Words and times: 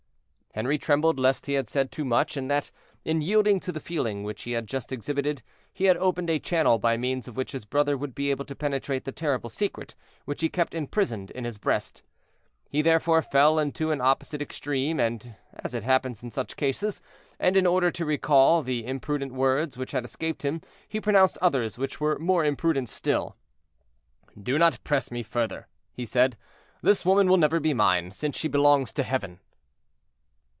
Henri 0.53 0.77
trembled 0.77 1.17
lest 1.17 1.45
he 1.45 1.53
had 1.53 1.69
said 1.69 1.93
too 1.93 2.03
much, 2.03 2.35
and 2.35 2.51
that, 2.51 2.71
in 3.05 3.21
yielding 3.21 3.57
to 3.57 3.71
the 3.71 3.79
feeling 3.79 4.21
which 4.21 4.43
he 4.43 4.51
had 4.51 4.67
just 4.67 4.91
exhibited, 4.91 5.41
he 5.71 5.85
had 5.85 5.95
opened 5.95 6.29
a 6.29 6.39
channel 6.39 6.77
by 6.77 6.97
means 6.97 7.25
of 7.25 7.37
which 7.37 7.53
his 7.53 7.63
brother 7.63 7.95
would 7.97 8.13
be 8.13 8.29
able 8.31 8.43
to 8.43 8.53
penetrate 8.53 9.05
the 9.05 9.13
terrible 9.13 9.49
secret 9.49 9.95
which 10.25 10.41
he 10.41 10.49
kept 10.49 10.75
imprisoned 10.75 11.31
in 11.31 11.45
his 11.45 11.57
breast. 11.57 12.03
He 12.67 12.81
therefore 12.81 13.21
fell 13.21 13.59
into 13.59 13.91
an 13.91 14.01
opposite 14.01 14.41
extreme; 14.41 14.99
and, 14.99 15.35
as 15.53 15.73
it 15.73 15.83
happens 15.83 16.21
in 16.21 16.31
such 16.31 16.57
cases, 16.57 17.01
and 17.39 17.55
in 17.55 17.65
order 17.65 17.89
to 17.91 18.03
recall 18.05 18.61
the 18.61 18.85
imprudent 18.85 19.31
words 19.31 19.77
which 19.77 19.91
had 19.93 20.03
escaped 20.03 20.43
him, 20.43 20.59
he 20.85 20.99
pronounced 20.99 21.37
others 21.41 21.77
which 21.77 22.01
were 22.01 22.19
more 22.19 22.43
imprudent 22.43 22.89
still. 22.89 23.37
"Do 24.37 24.59
not 24.59 24.83
press 24.83 25.11
me 25.11 25.23
further," 25.23 25.69
he 25.93 26.03
said; 26.05 26.35
"this 26.81 27.05
woman 27.05 27.29
will 27.29 27.37
never 27.37 27.61
be 27.61 27.73
mine, 27.73 28.11
since 28.11 28.35
she 28.37 28.49
belongs 28.49 28.91
to 28.91 29.03
Heaven." 29.03 29.39